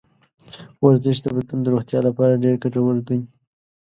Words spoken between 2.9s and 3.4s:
دی.